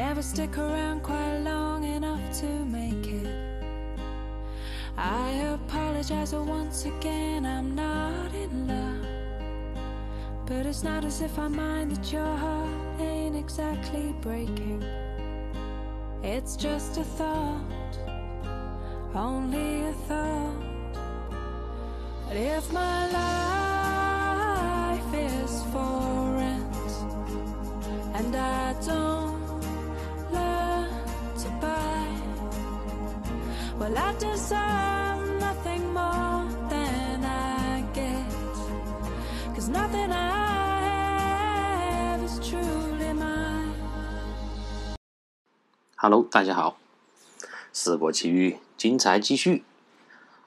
[0.00, 3.60] never stick around quite long enough to make it.
[4.96, 5.28] I
[5.58, 9.06] apologize once again, I'm not in love.
[10.46, 14.82] But it's not as if I mind that your heart ain't exactly breaking.
[16.22, 17.92] It's just a thought,
[19.14, 20.96] only a thought.
[22.26, 26.74] But if my life is for rent
[28.16, 29.29] and I don't
[34.18, 38.26] Deserve nothing more than I get.
[39.54, 43.72] Cause nothing I have is truly mine.
[45.96, 46.76] Hello，大家好，
[47.72, 49.64] 《四国奇遇》精彩继续。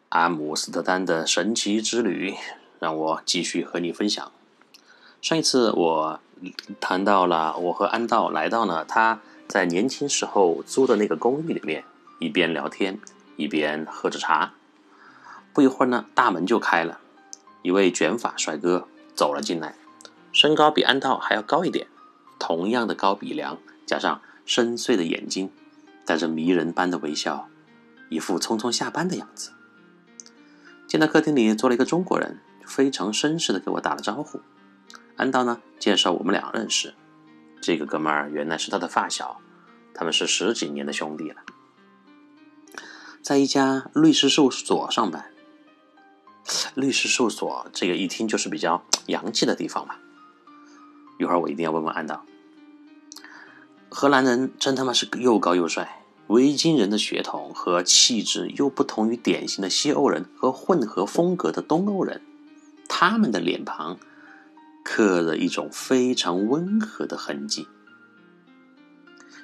[0.10, 2.36] 阿姆斯特丹的神奇之旅，
[2.80, 4.32] 让我继续和你分享。
[5.20, 6.20] 上一次我
[6.80, 11.84] 谈到了，我和安道来到了他在年轻时候租的那个公寓里面，
[12.20, 13.00] 一边聊天
[13.36, 14.54] 一边喝着茶。
[15.54, 17.00] 不一会儿呢，大门就开了，
[17.62, 19.76] 一位卷发帅哥走了进来，
[20.32, 21.88] 身高比安道还要高一点，
[22.40, 25.52] 同样的高鼻梁，加上深邃的眼睛，
[26.06, 27.48] 带着迷人般的微笑，
[28.10, 29.52] 一副匆匆下班的样子。
[30.88, 34.42] 见到客厅里坐了一个中国人，非常绅士的给我打了招呼。
[35.16, 36.96] 安道呢，介绍我们俩认识。
[37.62, 39.40] 这个哥们儿原来是他的发小，
[39.94, 41.42] 他们是十几年的兄弟了，
[43.24, 45.32] 在一家律师事务所上班。
[46.76, 49.96] 律师事务所这个一听就是比较洋气的地方嘛。
[51.18, 52.26] 一会儿我一定要问问安导。
[53.90, 56.04] 荷兰人真他妈是又高又帅。
[56.28, 62.22] 维京人的血统和气质又不同于典型的西欧人和混合风格的东欧人，
[62.90, 63.98] 他们的脸庞
[64.84, 67.68] 刻着一种非常温和的痕迹，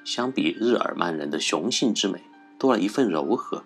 [0.03, 2.23] 相比日耳曼人的雄性之美，
[2.57, 3.63] 多了一份柔和。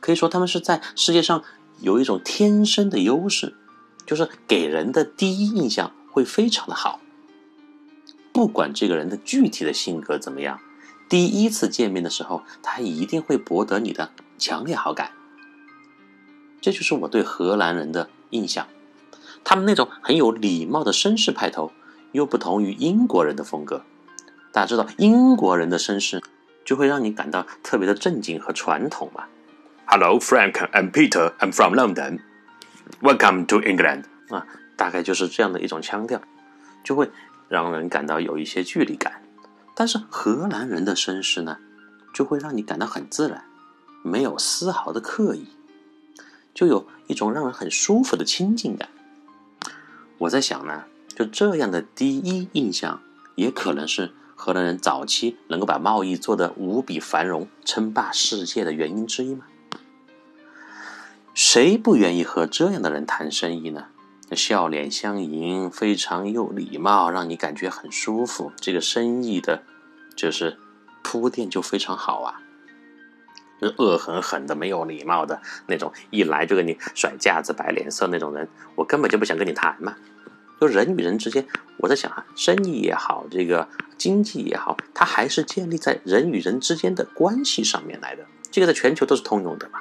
[0.00, 1.42] 可以说，他们是在世界上
[1.80, 3.54] 有一种天生的优势，
[4.06, 7.00] 就是给人的第一印象会非常的好，
[8.32, 10.60] 不管这个人的具体的性格怎么样。
[11.08, 15.12] 第一次见面的时候，他一定会博得你的强烈好感。
[16.60, 18.66] 这就是我对荷兰人的印象。
[19.44, 21.72] 他们那种很有礼貌的绅士派头，
[22.12, 23.84] 又不同于英国人的风格。
[24.50, 26.22] 大家知道，英国人的绅士
[26.64, 29.24] 就会让你感到特别的正经和传统嘛。
[29.86, 31.34] Hello, Frank and Peter.
[31.38, 32.20] I'm from London.
[33.02, 34.04] Welcome to England.
[34.28, 34.46] 啊，
[34.76, 36.20] 大概就是这样的一种腔调，
[36.82, 37.10] 就会
[37.48, 39.22] 让人感到有一些距离感。
[39.74, 41.58] 但是荷兰人的绅士呢，
[42.14, 43.44] 就会让你感到很自然，
[44.02, 45.48] 没有丝毫的刻意，
[46.54, 48.88] 就有一种让人很舒服的亲近感。
[50.18, 50.84] 我在想呢，
[51.14, 53.02] 就这样的第一印象，
[53.34, 59.44] 也可能是荷兰人早期能够把贸易做得无比繁荣、称霸世界的原因之一吗？
[61.34, 63.86] 谁不愿意和这样的人谈生意呢？
[64.36, 68.52] 笑脸相迎，非常有礼貌，让你感觉很舒服。
[68.56, 69.64] 这个生意的，
[70.14, 70.56] 就是
[71.02, 72.40] 铺垫就非常好啊。
[73.78, 79.96] 恶狠狠的、没有礼貌的那种，一来就给你甩架子、摆脸色那种人，我根本就不想跟你谈嘛。
[80.60, 81.44] 就人与人之间，
[81.78, 83.68] 我在想啊，生意也好，这个
[83.98, 88.24] 经济也好，它还是建立在人与人之间的关系上面来的。
[88.52, 89.80] 这个在全球都是通用的嘛。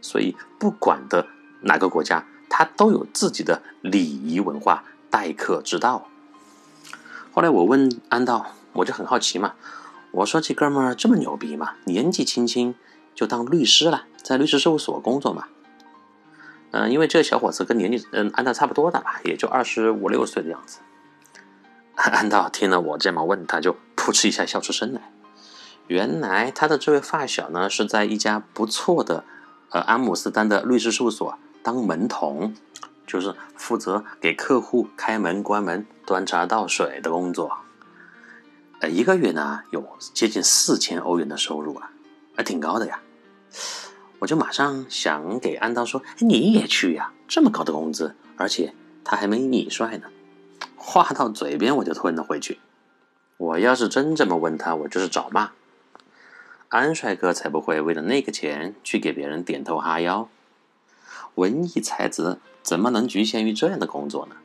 [0.00, 1.26] 所以，不管的
[1.62, 2.24] 哪个国家。
[2.52, 6.08] 他都有自己的礼仪文化、待客之道。
[7.32, 9.54] 后来我问安道，我就很好奇嘛，
[10.10, 12.74] 我说这哥们儿这么牛逼嘛，年纪轻轻
[13.14, 15.44] 就当律师了，在律师事务所工作嘛。
[16.72, 20.80] 嗯，因为这个小伙子跟年纪嗯安道差不多大吧，也就二十五六岁的样子。
[21.94, 25.12] 安道听了我这么问，他就噗嗤一下笑出声来。
[25.86, 29.22] 原来他的这位发小呢，是在一家不错的
[29.70, 31.38] 呃阿姆斯丹的律师事务所。
[31.62, 32.54] 当门童，
[33.06, 37.52] 就是负责给客户开门、关门、端茶倒水的工作。
[38.80, 41.90] 呃，一个月呢有接近四千欧元的收入啊，
[42.34, 43.00] 还挺高的呀。
[44.20, 48.72] 我就马上想给安道说：“你也去呀，这么高的工资，而且
[49.04, 50.06] 他还没你帅呢。”
[50.76, 52.58] 话到嘴边我就吞了回去。
[53.36, 55.50] 我要是真这么问他，我就是找骂。
[56.70, 60.28] 安帅哥才不会为了那个钱去给别人点头哈腰。
[61.34, 64.36] 文艺才子怎么能局限于这样的工作呢？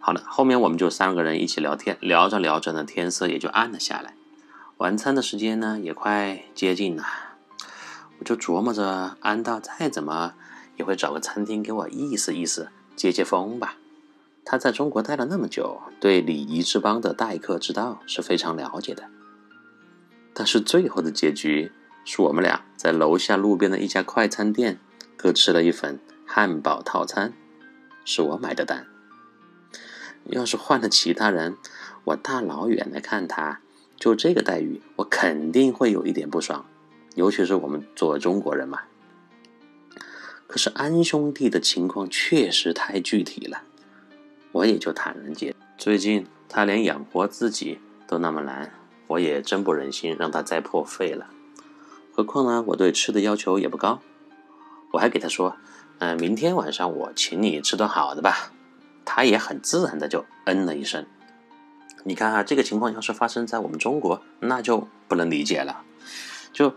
[0.00, 4.14] 好了，后面我们就三个人一起聊天，聊着聊着呢，天色也就暗了下来，
[4.78, 7.04] 晚餐的时间呢也快接近了。
[8.18, 10.32] 我就琢磨着，安道再怎么
[10.76, 13.76] 也会找个餐厅给我意思意思，接接风吧。
[14.46, 19.10] 他在中国待了那么久，对礼仪之邦的待客之道是非常了解的。
[20.38, 21.72] 但是最后的结局
[22.04, 24.78] 是我们俩在楼下路边的一家快餐店
[25.16, 27.32] 各吃了一份汉堡套餐，
[28.04, 28.86] 是我买的单。
[30.24, 31.56] 要是换了其他人，
[32.04, 33.62] 我大老远来看他，
[33.96, 36.66] 就这个待遇，我肯定会有一点不爽。
[37.14, 38.82] 尤其是我们作为中国人嘛。
[40.46, 43.62] 可是安兄弟的情况确实太具体了。
[44.52, 45.54] 我也就坦然接。
[45.78, 48.70] 最近他连养活自己都那么难，
[49.08, 51.28] 我也真不忍心让他再破费了。
[52.12, 54.00] 何况呢，我对吃的要求也不高。
[54.92, 55.56] 我还给他说
[55.98, 58.52] ：“嗯，明天晚上我请你吃顿好的吧。”
[59.04, 61.06] 他也很自然的就嗯了一声。
[62.04, 65.82] 你看啊，这个情况要是发生在我们中国，那就不能理解了。
[66.52, 66.72] 就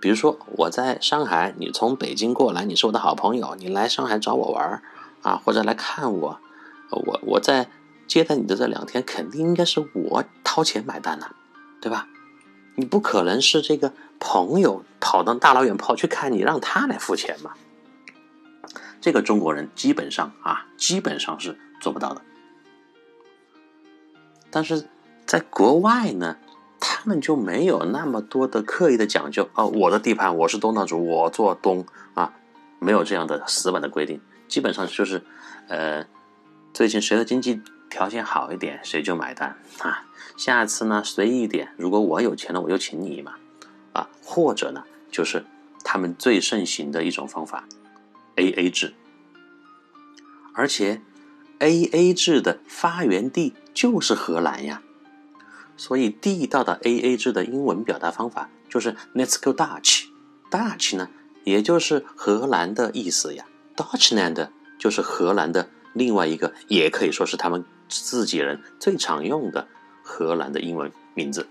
[0.00, 4.82] 比如说我在上海，你从北京过来，你是我的好朋友，你来上海找我玩
[5.22, 6.40] 啊，或者来看我。
[6.90, 7.68] 我我在
[8.08, 11.30] 接待你的这两天，肯定应该是我掏钱买单呐，
[11.80, 12.08] 对吧？
[12.76, 17.52] 你不可能是这个朋友跑到大老远跑去看你，让他来付钱嘛？
[19.00, 22.22] 这个中国人基本上啊，基本上是做不到的。
[24.50, 24.88] 但是
[25.26, 26.36] 在国外呢，
[26.78, 32.34] 他们就没有那么多的刻意的讲究啊，我的地盘我是东道主，我做东啊，
[32.78, 35.22] 没有这样的死板的规定，基本上就是
[35.68, 36.06] 呃。
[36.72, 37.60] 最近谁的经济
[37.90, 40.06] 条件好一点，谁就买单啊！
[40.36, 43.34] 下次呢随意一点，如果我有钱了，我就请你嘛，
[43.92, 45.44] 啊，或者呢就是
[45.84, 47.64] 他们最盛行的一种方法
[48.36, 48.94] ，A A 制。
[50.54, 51.02] 而且
[51.58, 54.82] A A 制的发源地就是荷兰呀，
[55.76, 60.04] 所以地道的 A A 制的英文表达方法就是 Let's go Dutch。
[60.50, 61.10] Dutch 呢
[61.44, 63.44] 也就是荷兰的意思呀
[63.76, 64.48] ，Dutchland
[64.78, 65.68] 就是荷兰的。
[65.92, 69.68] 另外一个也可以说是他们自己人最常用的
[70.02, 71.48] 荷兰的英文名字，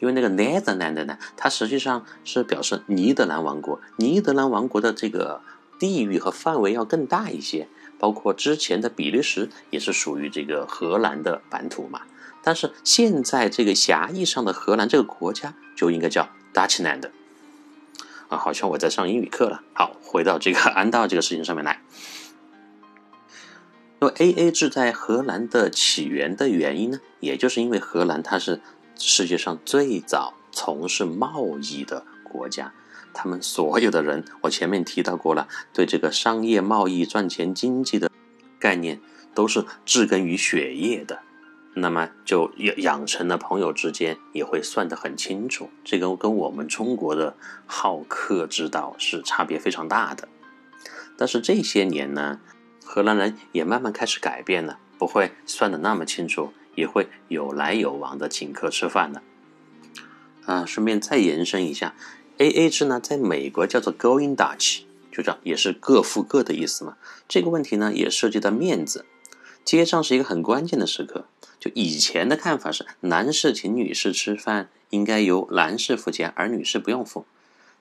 [0.00, 3.80] 因为那个 Netherlands 呢，它实际上是表示尼德兰王国。
[3.96, 5.42] 尼德兰王国的这个
[5.78, 7.68] 地域和范围要更大一些，
[7.98, 12.02] 包括之前的比利时也是属于这个荷兰的版图嘛。
[12.42, 17.10] 但是现在这个狭义上的荷兰这个国家就应该叫 Dutchland
[18.28, 19.62] 啊，好像我在上英语课了。
[19.74, 21.82] 好，回到这个安道这个事情上面来。
[24.00, 28.60] 因为 A A 制在荷兰的起源的原因呢，也就是因为荷兰它是
[28.96, 32.72] 世界上最早从事贸易的国家，
[33.12, 38.08] 他们所有的人，我前面提到过了，对这个商业贸易赚钱经济的
[38.60, 39.00] 概念
[39.34, 41.18] 都是植根于血液的，
[41.74, 47.36] 那么就养养成了朋友之间也会算得很清楚，这个跟我们中国的
[47.66, 50.28] 好客之道是差别非常大的，
[51.16, 52.38] 但是这些年呢。
[52.90, 59.22] 荷兰人也慢慢开始改变了，不会算的那么清楚，也会有来有往的请客吃饭了。
[60.46, 61.94] 啊，顺便再延伸一下
[62.38, 66.96] ，A A 制呢，在美国叫做 Going Dutch，就这样，也是各付各的意思嘛。
[67.28, 69.04] 这个问题呢，也涉及到面子，
[69.62, 71.26] 结账是一个很关键的时刻。
[71.60, 77.26] 就以前的看法是，男士请女士吃饭，应该由男士付钱，而女士不用付。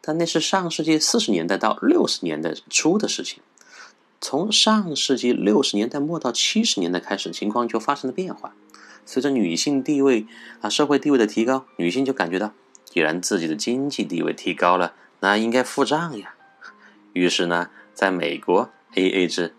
[0.02, 3.42] 但那是上世纪四十年代到六十年代初的事情。
[4.20, 8.56] 从上世纪六十年代末到七十年代开始，情况就发生了变化。
[9.06, 10.26] 随着女性地位
[10.60, 12.52] 啊社会地位的提高，女性就感觉到，
[12.84, 16.34] 既然自己的经济地位提高了，那应该付账呀。
[17.14, 19.56] 于是呢，在美国，A A 制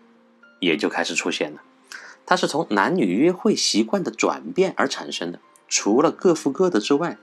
[0.59, 1.61] 也就开始出现了。
[2.25, 5.39] 它是从男女约会习惯的转变而产生的。
[5.67, 7.17] 除了各付各的之外，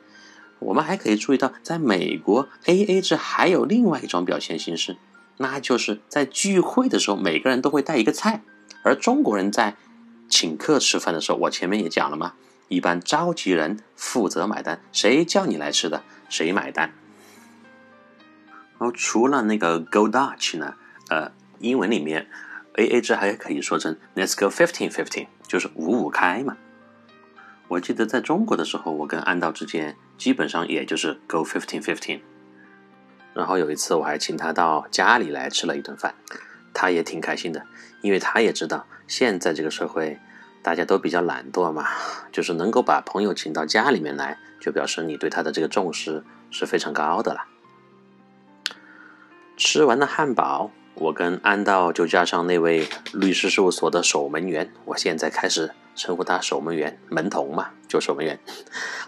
[0.59, 4.97] 我们还可以注意到，在美国，A A 制还有另外一种表现形式。
[5.39, 8.43] 那就是在聚会的时候，每个人都会带一个菜，
[8.83, 9.77] 而中国人在
[10.29, 12.35] 请客吃饭的时候，我前面也讲了嘛，
[12.69, 16.93] 一般召集人负责买单，谁叫你来吃的，谁买单。
[18.79, 20.75] 然后除了那个 Go Dutch 呢，
[21.09, 22.29] 呃，英文里面
[22.75, 26.57] A A 制还可以说成 Let's go fifteen fifteen，就是五五开嘛。
[27.69, 32.21] 我记得在中国的时候，我跟安道之间基本上也就是 Go fifteen fifteen。
[33.37, 36.15] 然后有一次，我还请他到家里来吃了一顿饭，
[36.73, 37.63] 他也挺开心的，
[38.01, 40.19] 因为他也知道现在这个社会
[40.63, 41.87] 大家都比较懒惰嘛，
[42.33, 47.45] 就是能够把朋友请到家里面来，就表示你对他的这个重视是非常高的了。
[49.59, 58.39] 吃完了汉堡，我跟安道就加上那位律师事务所的守门员，我现在开始称呼他守门员门童嘛，就守门员，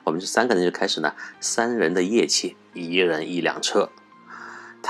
[0.05, 3.91] 我们这三个人就开始呢三人的夜骑，一人一辆车。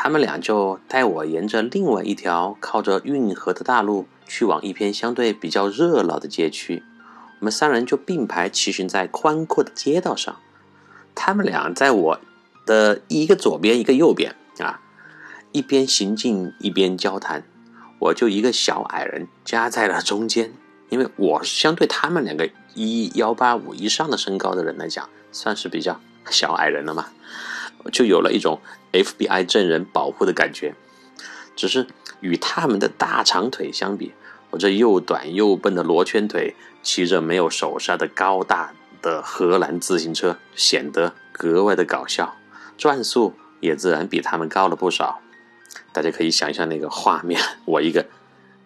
[0.00, 6.84] 他们俩就带我沿着另外一条靠着运河的大路，去往一片相对比较热闹的街区。
[7.40, 10.36] 我们三人就并排骑行在宽阔的街道上，
[11.16, 12.20] 他们俩在我
[12.64, 14.80] 的一个左边，一个右边啊，
[15.50, 17.42] 一边行进一边交谈。
[17.98, 20.52] 我就一个小矮人夹在了中间，
[20.90, 26.00] 因为我相对他们两个一幺八五以上的身高的人来讲，算是比较
[26.30, 27.08] 小矮人了嘛。
[27.92, 28.60] 就有了一种
[28.92, 30.74] FBI 证人保护的感觉，
[31.56, 31.86] 只是
[32.20, 34.12] 与他们的大长腿相比，
[34.50, 42.36] 我这又短又笨的罗圈腿骑着没有手刹的高大的荷兰自行车，显得格外的搞笑，
[42.76, 45.20] 转速也自然比他们高了不少。
[45.92, 48.06] 大家可以想象那个画面： 我一个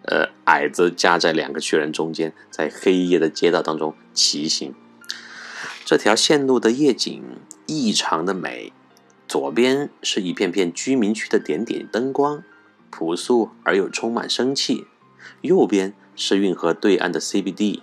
[0.03, 4.73] 呃矮子夹在两个巨人中间，在黑夜的街道当中骑行。
[5.85, 7.23] 这条线路的夜景
[7.65, 8.71] 异常的美。
[9.27, 12.43] 左边是一片片居民区的点点灯光，
[12.91, 14.85] 朴素而又充满生气；
[15.41, 17.81] 右边是运河对岸的 CBD，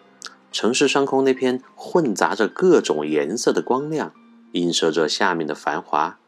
[0.53, 4.13] 城市上空那片混杂着各种颜色的光亮，
[4.53, 6.19] 映射着下面的繁华。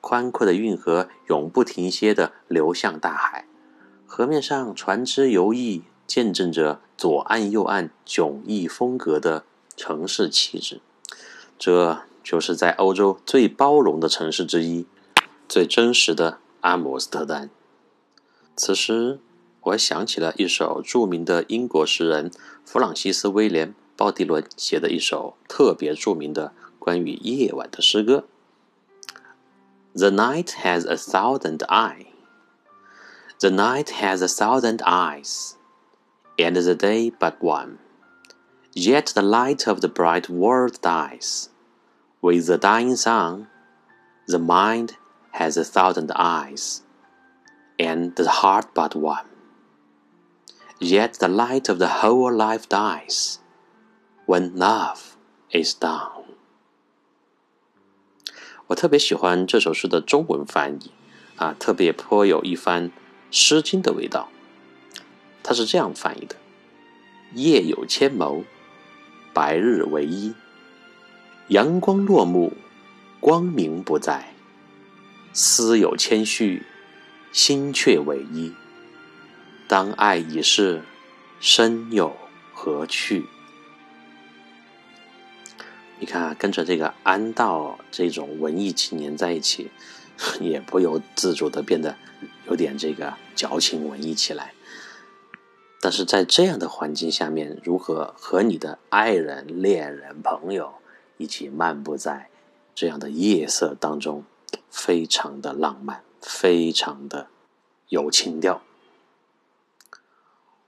[0.00, 3.46] 宽阔的运河永不停歇地流向大海，
[4.06, 9.44] 河面上船只游弋，见证着左岸右岸迥异风格的
[9.76, 10.80] 城市气质。
[11.58, 12.02] 这。
[12.26, 14.84] 就是在欧洲最包容的城市之一，
[15.48, 17.48] 最真实的阿姆斯特丹。
[18.56, 19.20] 此时，
[19.60, 22.32] 我想起了一首著名的英国诗人
[22.64, 28.24] 弗朗西斯·威廉·鲍迪伦写的一首特别著名的关于夜晚的诗歌
[29.94, 32.06] ：“The night has a thousand eyes,
[33.38, 35.52] the night has a thousand eyes,
[36.36, 37.76] and the day but one.
[38.72, 41.50] Yet the light of the bright world dies.”
[42.25, 43.47] With the dying sun,
[44.27, 44.91] the mind
[45.31, 46.81] has a thousand eyes,
[47.77, 49.25] and the heart but one.
[50.79, 53.37] Yet the light of the whole life dies
[54.25, 55.15] when love
[55.51, 56.25] is done.
[58.67, 60.91] 我特别喜欢这首诗的中文翻译，
[61.37, 62.89] 啊，特别颇有一番《
[63.31, 64.29] 诗经》的味道。
[65.43, 68.43] 它是这样翻译的：“夜有千谋，
[69.33, 70.33] 白日为一。”
[71.48, 72.52] 阳光落幕，
[73.20, 74.34] 光明不在；
[75.32, 76.64] 思有千绪，
[77.30, 78.52] 心却唯一。
[79.68, 80.82] 当爱已逝，
[81.38, 82.16] 生有
[82.52, 83.26] 何去？
[86.00, 89.70] 你看，跟着这个安道这种文艺青年在一起，
[90.40, 91.96] 也不由自主的变得
[92.48, 94.52] 有点这个矫情文艺起来。
[95.80, 100.74] 但是在这样的环境下面，如何和你的爱人、恋人、朋友？
[101.18, 102.28] 一起漫步在
[102.74, 104.24] 这样的夜色当中，
[104.70, 107.28] 非常的浪漫，非常的
[107.88, 108.62] 有情调。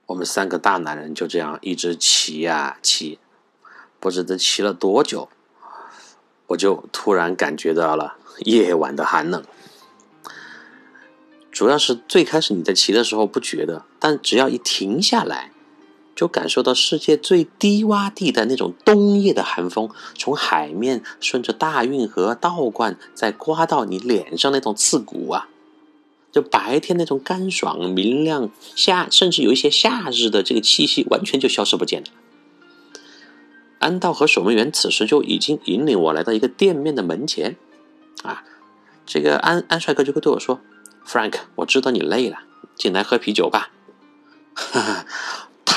[0.07, 3.19] 我们三个大男人就这样一直骑呀骑，
[3.99, 5.29] 不知道骑了多久，
[6.47, 9.43] 我就突然感觉到了夜晚的寒冷。
[11.51, 15.51] 主要是最开始你在骑的时候不觉得，但只要一停下来。
[16.19, 25.47] 就感受到世界最低洼地带那种冬夜的寒风，从海面顺着大运河倒灌，再刮到你脸上那种刺骨啊！
[26.29, 32.09] 就白天那种干爽明亮，夏甚至有一些夏日的这个气息，完全就消失不见了。
[33.79, 37.55] 安道和守门员此时就已经引领我来到一个店面的门前，
[38.23, 38.43] 啊，
[39.05, 40.59] 这个安安帅哥就会对我说
[41.07, 42.39] ：“Frank，我知道你累了，
[42.75, 43.71] 进来喝啤酒吧。”
[44.53, 45.05] 哈哈。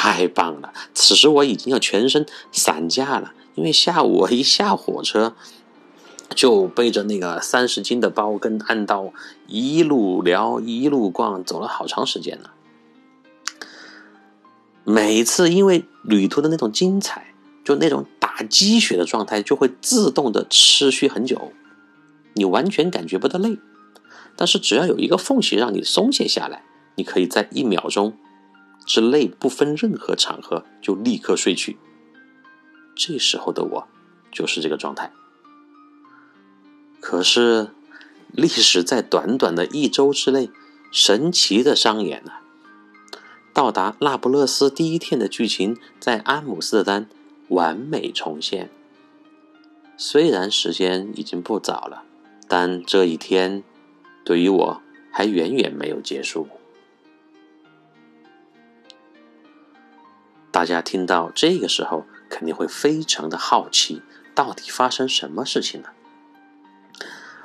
[0.02, 0.73] 太棒了！
[0.94, 5.37] 此时我已经要全身散架了，因为下午我一下火车，
[6.35, 9.12] 就背着那个三十斤的包跟暗道
[9.47, 12.50] 一路聊一路逛，走了好长时间了。
[14.82, 17.32] 每次因为旅途的那种精彩，
[17.64, 21.52] 就那种打鸡血的状态，就会自动的持续很久，
[22.35, 23.56] 你完全感觉不到累。
[24.35, 26.64] 但是只要有一个缝隙让你松懈下来，
[26.97, 28.14] 你可以在一秒钟。
[28.86, 31.78] 之类不分任何场合就立刻睡去。
[32.94, 33.88] 这时候的我
[34.30, 35.12] 就是这个状态。
[37.00, 37.70] 可是
[38.30, 40.50] 历史在短短的一周之内
[40.90, 42.40] 神奇的上演了。
[43.52, 47.06] 到达那不勒斯第一天的剧情在阿姆斯特丹
[47.48, 48.70] 完美重现。
[49.98, 52.04] 虽然时间已经不早了，
[52.48, 53.62] 但这一天
[54.24, 56.48] 对于我还远远没有结束。
[60.52, 64.02] 大家听到这个时候，肯定会非常的好奇，
[64.35, 65.92] 到底发生什么事情了？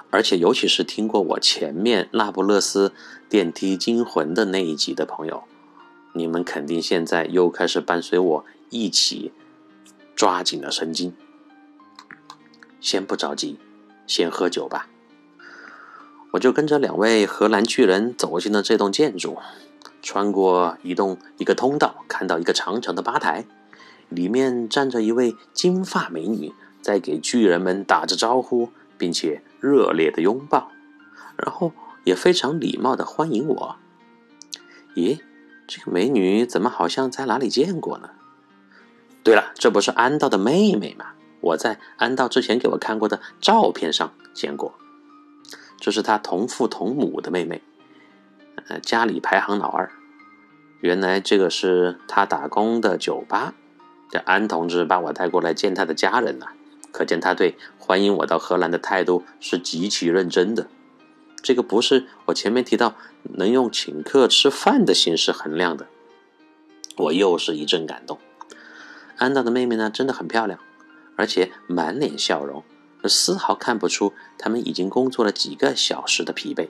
[0.10, 2.94] 而且尤其是听过我前面那不勒斯
[3.30, 5.46] 电梯惊魂的那一集的朋友，
[6.14, 9.32] 你们肯定现在又开始伴随我一起
[10.14, 11.14] 抓紧了神经。
[12.82, 13.58] 先不着急，
[14.06, 14.90] 先喝酒吧。
[16.32, 19.38] 我就跟着两位荷兰巨人走进了这栋建筑，
[20.02, 23.46] 穿过一栋一个通道，看到一个长长的吧台，
[24.10, 30.72] 里面站着一位金发美女，在给巨人们打着招呼，并且热烈的拥抱，
[31.36, 31.74] 然后
[32.04, 33.76] 也非常礼貌的欢迎我。
[34.96, 35.20] 咦，
[35.68, 38.12] 这个美女怎么好像在哪里见过呢？
[39.24, 41.08] 对了，这不是安道的妹妹吗？
[41.42, 44.74] 我在安道之前给我看过的照片上见过。
[45.80, 47.62] 这是他同父同母的妹妹，
[48.68, 49.92] 呃，家里排行老二。
[50.82, 53.54] 原来这个是他打工的酒吧。
[54.10, 56.48] 这安同志把我带过来见他的家人呢，
[56.92, 60.68] 可见他对欢迎我到荷兰的态度是极其认真的。
[61.42, 65.88] 这个不是我前面提到能用请客吃饭的形式衡量的。
[66.98, 68.18] 我又是一阵感动。
[69.18, 70.60] 安娜的妹妹呢，真的很漂亮，
[71.16, 72.64] 而且满脸笑容。
[73.06, 76.70] 丝毫看不出他们已经工作了几个小时的疲惫。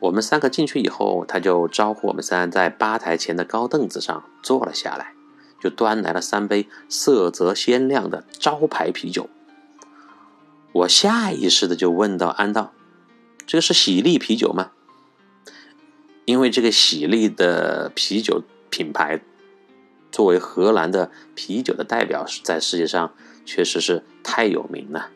[0.00, 5.14] 我们三个进去以后，他就招呼我们三人在吧台前的高凳子上坐了下来，
[5.60, 9.28] 就端来了三杯色泽鲜亮的招牌啤酒。
[10.72, 12.72] 我下意识的就问到安道
[13.46, 14.70] ：“这个是喜力啤酒吗？”
[16.26, 19.20] 因为这个喜力的啤酒品牌
[20.10, 23.12] 作为荷兰的啤酒的代表，在世界上。
[23.48, 25.08] 确实是太有名了，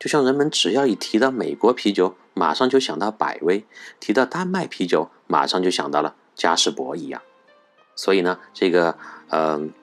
[0.00, 3.64] 就像人们只要一提到美国啤酒，马上就想到百威；
[4.00, 7.20] 提到丹麦啤酒，马上就想到了嘉士伯一样。
[7.94, 8.96] 所以呢，这个
[9.28, 9.74] 嗯，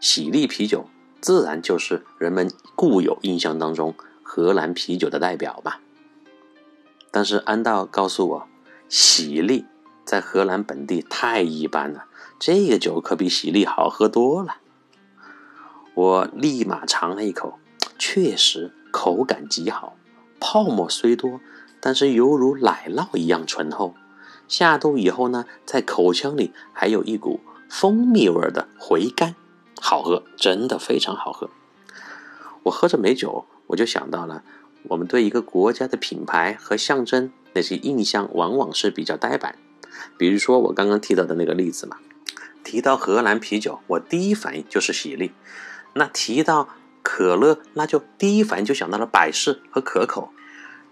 [0.00, 0.86] 喜力啤酒
[1.22, 5.80] 自然就是人们固有印象当中荷兰啤酒的代表吧。
[7.10, 8.48] 但是安道告诉我，
[8.90, 9.64] 喜力
[10.04, 12.04] 在荷兰本地太一般了，
[12.38, 14.58] 这个酒可比喜力好喝多了。
[15.94, 17.58] 我立马尝了一口，
[17.98, 19.96] 确实口感极好，
[20.40, 21.40] 泡沫虽多，
[21.80, 23.94] 但是犹如奶酪一样醇厚。
[24.46, 29.34] 下肚以后呢，在口腔里还有一股蜂蜜味的回甘，
[29.80, 31.50] 好喝，真的非常好喝。
[32.62, 34.42] 我喝着美酒，我就想到了，
[34.84, 39.56] 我们对一个国家的品牌和象征那些印象，往往是比较呆板。
[40.16, 41.98] 比如说我刚刚提到的那个例子嘛，
[42.64, 45.32] 提到荷兰啤酒，我第一反应就是喜力。
[45.94, 46.68] 那提到
[47.18, 50.30] 可乐，那就第一反应就想到了百事和可口；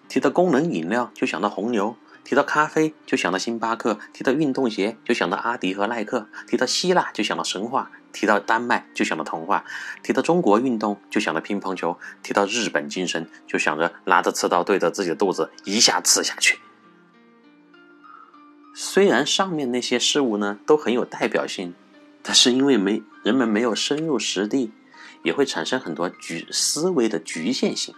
[0.08, 9.62] 提到功能饮料，就想到红牛；提到咖啡，就想到星巴克；提到运动鞋，就想到阿迪和耐克；提到希腊，就想到神话；提到丹麦，就想到童话；
[10.02, 16.58] 提到中国运动，就想到乒乓球；提到日本精神，就想着拿着刺刀对着自己的肚子一下刺下去。
[18.74, 21.72] 虽然上面那些事物呢都很有代表性，
[22.20, 24.72] 但是因为没人们没有深入实地。
[25.22, 27.94] 也会产生很多局思维的局限性，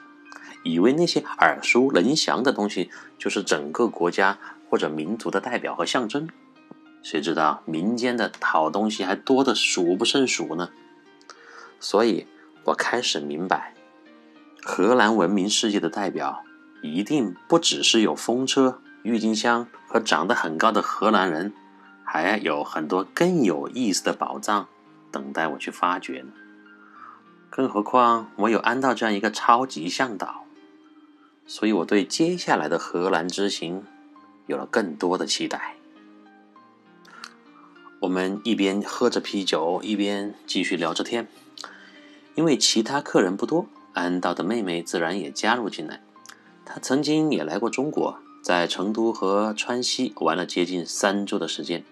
[0.63, 6.29] 以为那些耳熟能详的东西就是整个国家或者民族的代表和象征，
[7.03, 10.71] 谁知道民间的好东西还多得数不胜数呢？
[11.81, 12.27] 所以
[12.65, 13.75] 我开始明白，
[14.63, 16.45] 荷兰文明世界的代表
[16.83, 21.53] 一定不只是有风车、郁金香和长得很高的荷兰人，
[22.05, 24.67] 还有很多更有意思的宝藏
[25.11, 26.33] 等待我去发掘呢。
[27.51, 30.45] 更何况我有安道这样一个超级向导，
[31.47, 33.85] 所以我对接下来的荷兰之行
[34.47, 35.75] 有了更多的期待。
[38.01, 41.27] 我们一边喝着啤酒，一边继续聊着天。
[42.37, 46.01] 因为其他客人不多，安道的妹妹自然也加入进来。
[46.65, 51.85] 她曾经也来过中国，在成都和川西玩了接近三周的时间。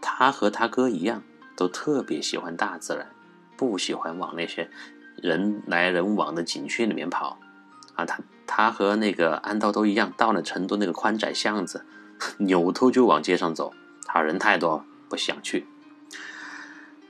[0.00, 1.22] 她和他哥一样，
[1.54, 3.13] 都特别喜欢大自然。
[3.56, 4.70] 不喜欢往那些
[5.16, 7.38] 人来人往的景区里面跑，
[7.94, 11.84] 啊，他他和那个安道都一样，到了成都那个宽窄巷子，
[12.38, 13.72] 扭头就往街上走，
[14.06, 15.66] 他人太多不想去。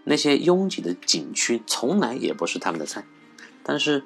[0.05, 3.05] 那些拥挤的景区从来也不是他们的菜，
[3.63, 4.05] 但是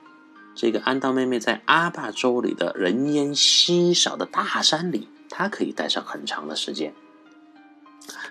[0.55, 6.95] 这个安道妹妹在阿坝州里的人烟稀少的大山里，她可以待上很长的时间。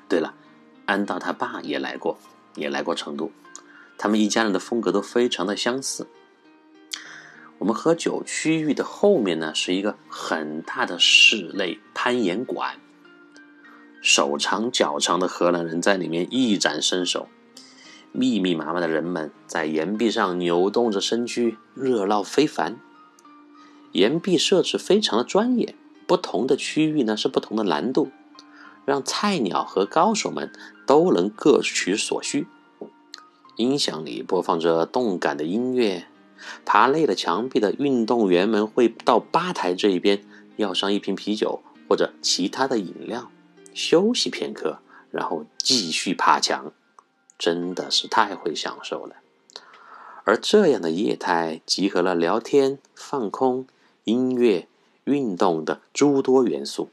[0.07, 0.33] 对了，
[0.85, 2.17] 安道他爸也来过，
[2.55, 3.31] 也来过成都。
[3.97, 6.07] 他们一家人的风格都非常的相似。
[7.59, 12.79] 我们喝酒区域的后面呢，是一个很大的室内攀岩馆，
[14.01, 17.27] 手长脚长的荷兰人在里面一展身手。
[18.11, 22.79] 密密麻麻的人们在岩壁上扭动着身躯，热闹非凡。
[23.91, 28.11] 岩壁设置非常的专业，不同的区域呢是不同的难度，
[28.85, 30.51] 让菜鸟和高手们
[30.85, 32.47] 都能各取所需。
[33.57, 36.05] 音响里播放着动感的音乐，
[36.63, 40.23] 爬累了墙壁的运动员们会到吧台这一边
[40.55, 43.31] 要上一瓶啤酒或者其他的饮料，
[43.73, 44.79] 休息片刻，
[45.11, 46.71] 然后继续爬墙。
[47.39, 49.17] 真的是太会享受了。
[50.23, 53.67] 而这样的业态集合了聊天、放空、
[54.05, 54.67] 音乐、
[55.03, 56.89] 运动的诸多元素。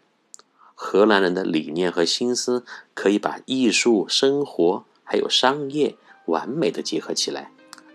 [0.75, 5.97] 荷兰人的理念和心思可以把艺术、生活还有商业。
[6.27, 7.51] 完美的结合起来，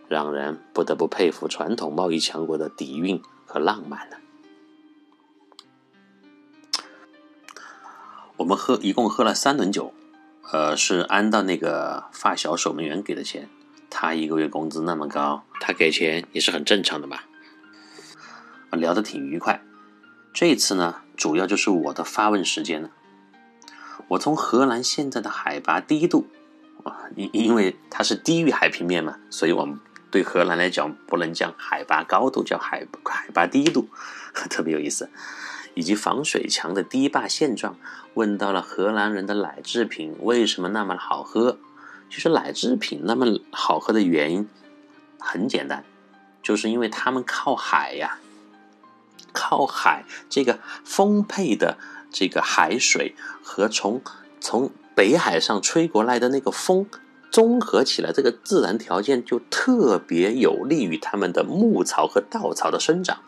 [0.08, 4.18] 让人不得不佩服传统贸易强国的底蕴和浪漫呢。
[8.38, 9.94] 我们喝一共喝了三轮酒，
[10.52, 13.50] 呃，是按照那个发小守门员给的钱。
[13.90, 17.26] 他一个月工资那么高，他给钱也是很正常的吧。
[18.72, 19.62] 聊得挺愉快。
[20.32, 22.92] 这次呢，主要就是我的发问时间了。
[24.10, 26.28] 我从荷兰现在的海拔低度。
[26.84, 33.90] 啊因因为它是低于海平面嘛，所以我们对荷兰来讲不能叫海拔高度，叫海海拔低度，
[34.50, 35.10] 特别有意思。
[35.76, 37.78] 以及防水墙的堤坝现状，
[38.16, 41.58] 问到了荷兰人的奶制品为什么那么好喝。
[42.10, 44.50] 其实奶制品那么好喝的原因
[45.20, 45.86] 很简单，
[46.42, 48.18] 就是因为他们靠海呀，
[49.32, 51.78] 靠海这个丰沛的
[52.12, 54.02] 这个海水和从
[54.42, 54.72] 从。
[55.00, 56.86] 北海上吹过来的那个风，
[57.32, 63.20] 综合起来，这个自然条件就特别有利于它们的牧草和稻草的生长。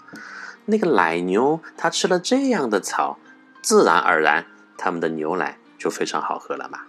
[0.66, 3.18] 那个奶牛，它吃了这样的草，
[3.64, 6.80] 自然而然，它们的牛奶就非常好喝了嘛。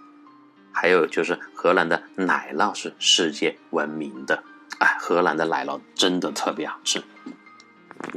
[0.73, 4.43] 还有就是荷兰的奶酪是世界闻名的，
[4.81, 7.01] 哎，荷兰的奶酪真的特别好吃，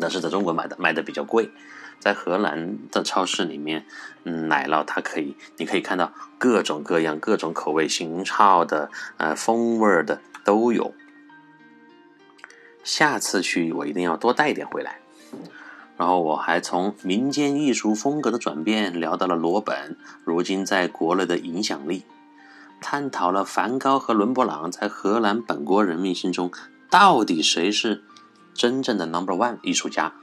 [0.01, 1.51] 但是在中国买的卖的比较贵。
[1.99, 3.86] 在荷兰的超市里面，
[4.23, 10.93] 嗯，奶酪它可以，你可以看到各种各样、各种口味、型号的、呃，风味的都有。
[12.84, 14.99] 下次去我一定要多带一点回来。
[15.97, 22.03] 然后我还从民间艺术风格的转变聊到了罗本如今在国内的影响力，
[22.81, 26.51] 探讨了梵高和伦勃朗在荷兰本国人民心中
[26.89, 28.03] 到底谁是
[28.53, 30.13] 真正的 Number One 艺术家。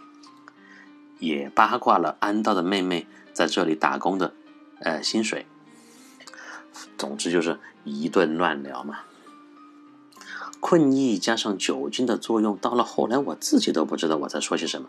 [1.22, 4.35] 也八卦了安道的妹妹在这里打工的，
[4.80, 5.46] 呃，薪水。
[6.98, 8.98] 总之就是一顿乱聊嘛。
[10.58, 14.88] 困意加上酒精的作用，到了后来我自己都不知道我在说些什么。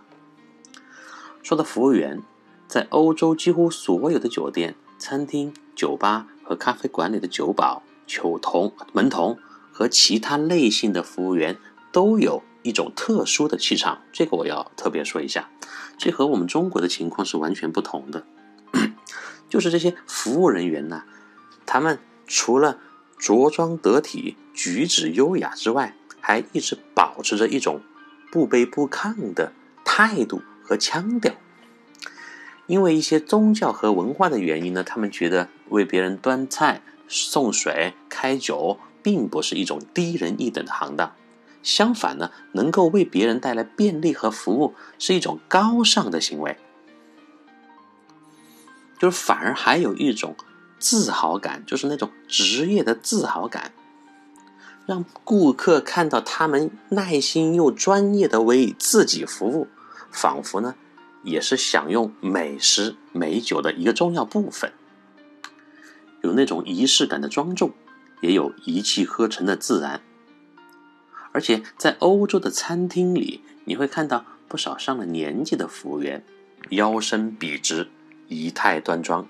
[1.44, 2.24] 说到服务员，
[2.68, 9.38] 在欧洲几乎所有的酒店、餐厅、酒吧和咖啡馆里的酒保、酒童、门童
[9.72, 11.58] 和其他类型的服务员
[11.92, 12.42] 都有。
[12.64, 15.50] 一种特殊的气场，这个我要特别说一下，
[15.98, 18.26] 这和我们中国的情况是完全不同的。
[19.48, 21.04] 就是这些服务人员呢，
[21.66, 22.80] 他们除了
[23.20, 27.82] 着装得体、举止优雅之外，还一直保持着一种
[28.32, 29.54] 不卑不亢的
[29.86, 31.34] 态度和腔调。
[32.66, 41.14] 因为一些宗教和文化的原因呢，他们觉得为别人端菜、送水、开酒，并不是一种低人一等的行当。
[41.64, 46.58] 相反呢，能够为别人带来便利和服务是一种高尚的行为，
[49.00, 50.36] 就是反而还有一种
[50.78, 53.72] 自豪感，就是那种职业的自豪感，
[54.86, 59.70] 让顾客看到他们耐心又专业的为自己服务，
[60.12, 60.76] 仿佛呢
[61.24, 64.74] 也是享用美食美酒的一个重要部分，
[66.22, 67.72] 有那种仪式感的庄重，
[68.20, 70.02] 也有一气呵成的自然。
[71.34, 76.24] 而且在欧洲的餐厅里，你会看到不少上了年纪的服务员，
[76.70, 77.90] 腰身笔直，
[78.28, 79.28] 仪态端庄，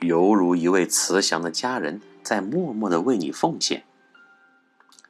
[0.00, 3.84] 犹如一位慈祥的家人在默默的为你奉献，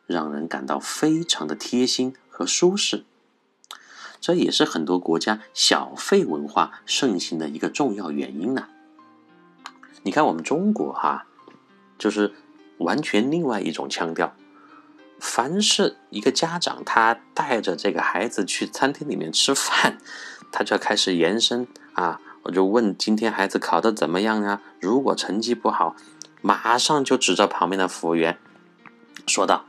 [0.06, 3.04] 让人感到非常的贴心和舒适。
[4.20, 8.68] 这也是很多国家小费文化盛行的一个重要原因呢。
[10.02, 11.26] 你看我们中国哈，
[11.96, 12.34] 就是
[12.78, 14.34] 完全另外一种腔调。
[15.20, 19.98] 凡是一个家长，他带着这个孩子去餐厅里面吃饭，
[20.52, 24.60] 他就要开始延伸啊，我就问今天孩子考的怎么样呀？
[24.80, 25.96] 如果成绩不好，
[26.42, 28.38] 马上就指着旁边的服务员
[29.26, 29.64] 说道：“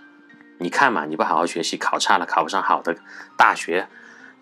[0.60, 2.98] 你看嘛，你不好好学习，考差了，考不上好的
[3.38, 3.88] 大学，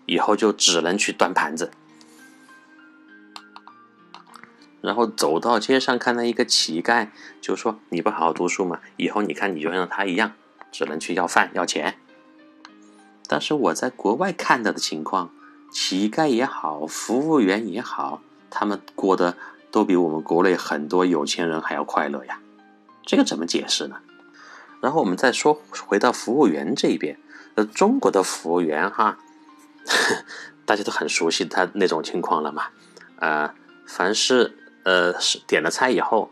[0.06, 1.70] 以后就只能去端盘子。”
[4.82, 7.08] 然后走到街上看到一个乞丐，
[7.40, 10.32] 就说：“你不好好读书嘛，以后你看你就像他一样。”
[10.74, 11.94] 只能去要饭要钱。
[13.28, 15.30] 但是我在国外看到的情况，
[15.72, 19.36] 乞丐也好，服务员也好，他们过得
[19.70, 22.40] 都比我们国内很多有钱人还要快乐呀。
[23.06, 23.98] 这个怎么解释呢？
[24.80, 27.16] 然后我们再说回到服务员这边，
[27.54, 29.16] 呃，中国的服务员哈，
[30.66, 32.64] 大家都很熟悉他那种情况了嘛。
[33.20, 33.54] 啊，
[33.86, 35.14] 凡是呃
[35.46, 36.30] 点了菜以后，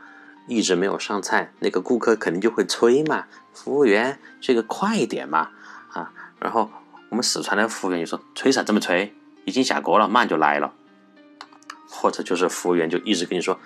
[0.49, 5.51] 一直没有上菜，那个顾客肯定就会催嘛，服务员这个快一点嘛，
[5.93, 6.71] 啊，然后。
[7.09, 9.15] 我们四川的服务员就说：“催啥这么催？
[9.45, 10.73] 已经下锅了，马上就来了。”
[11.87, 13.61] 或者就是服务员就一直跟你说：“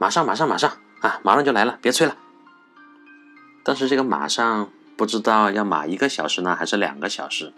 [0.00, 2.16] 马上，马上，马上啊，马上就来了，别催了。”
[3.62, 7.52] 但是这个马上不知道要马一个小时呢，还是两个小时。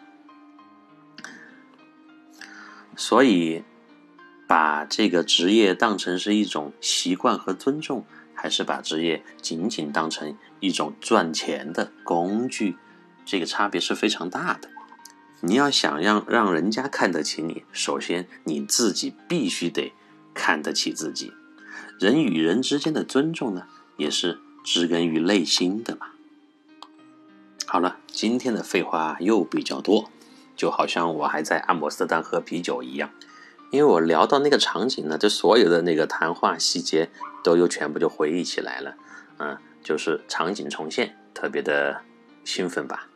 [2.96, 3.62] 所以，
[4.48, 8.04] 把这个职业当成是一种习惯和尊重，
[8.34, 12.76] 还是把职业仅仅当成一种赚钱的工具，
[13.24, 14.68] 这个差别是非常大的。
[15.40, 19.92] 你要想让让人家看得起你，首先你自己必须得
[20.32, 21.32] 看得起自己。
[21.98, 23.66] 人与人之间的尊重呢，
[23.96, 26.08] 也是植根于内心的嘛。
[27.66, 30.10] 好了，今天的废话又比较多，
[30.56, 33.10] 就好像我还在阿姆斯特丹喝啤酒一样。
[33.74, 37.10] 因为我聊到那个场景呢，就所有的那个谈话细节
[37.42, 38.94] 都又全部就回忆起来了，
[39.38, 42.02] 嗯，就是场景重现，特别的
[42.44, 43.08] 兴奋吧。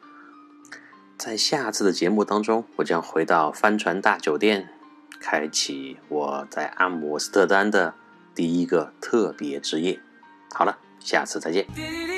[1.16, 4.68] 在下次的节目当中，我将回到帆船大酒店，
[5.20, 7.94] 开启我在阿姆斯特丹的
[8.34, 10.00] 第一个特别之夜。
[10.52, 12.17] 好了，下次再见。